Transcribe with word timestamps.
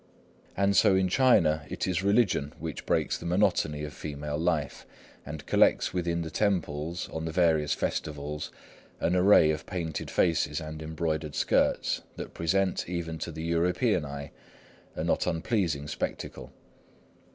And 0.57 0.75
so 0.75 0.95
in 0.95 1.09
China, 1.09 1.63
it 1.69 1.85
is 1.85 2.01
religion 2.01 2.53
which 2.57 2.87
breaks 2.87 3.19
the 3.19 3.25
monotony 3.27 3.83
of 3.83 3.93
female 3.93 4.39
life, 4.39 4.83
and 5.27 5.45
collects 5.45 5.93
within 5.93 6.23
the 6.23 6.31
temples, 6.31 7.07
on 7.09 7.25
the 7.25 7.31
various 7.31 7.75
festivals, 7.75 8.51
an 8.99 9.15
array 9.15 9.51
of 9.51 9.67
painted 9.67 10.09
faces 10.09 10.59
and 10.59 10.81
embroidered 10.81 11.35
skirts 11.35 12.01
that 12.15 12.33
present, 12.33 12.89
even 12.89 13.19
to 13.19 13.31
the 13.31 13.43
European 13.43 14.03
eye, 14.03 14.31
a 14.95 15.03
not 15.03 15.27
unpleasing 15.27 15.87
spectacle. 15.87 16.51